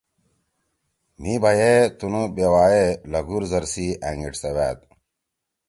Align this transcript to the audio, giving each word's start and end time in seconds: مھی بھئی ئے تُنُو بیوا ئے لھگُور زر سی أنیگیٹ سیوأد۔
مھی 1.21 1.33
بھئی 1.41 1.57
ئے 1.61 1.73
تُنُو 1.97 2.23
بیوا 2.35 2.65
ئے 2.73 2.85
لھگُور 3.11 3.43
زر 3.51 3.63
سی 3.73 3.87
أنیگیٹ 4.07 4.35
سیوأد۔ 4.41 4.77